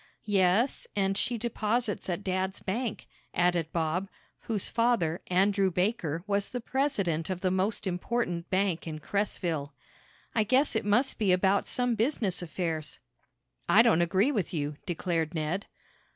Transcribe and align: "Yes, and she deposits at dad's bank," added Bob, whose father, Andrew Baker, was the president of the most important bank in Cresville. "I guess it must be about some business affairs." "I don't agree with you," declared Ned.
"Yes, 0.25 0.87
and 0.95 1.15
she 1.15 1.37
deposits 1.37 2.09
at 2.09 2.23
dad's 2.23 2.59
bank," 2.59 3.07
added 3.35 3.71
Bob, 3.71 4.09
whose 4.39 4.67
father, 4.67 5.21
Andrew 5.27 5.69
Baker, 5.69 6.23
was 6.25 6.49
the 6.49 6.59
president 6.59 7.29
of 7.29 7.41
the 7.41 7.51
most 7.51 7.85
important 7.85 8.49
bank 8.49 8.87
in 8.87 8.97
Cresville. 8.97 9.73
"I 10.33 10.43
guess 10.43 10.75
it 10.75 10.85
must 10.85 11.19
be 11.19 11.31
about 11.31 11.67
some 11.67 11.93
business 11.93 12.41
affairs." 12.41 12.97
"I 13.69 13.83
don't 13.83 14.01
agree 14.01 14.31
with 14.31 14.55
you," 14.55 14.75
declared 14.87 15.35
Ned. 15.35 15.67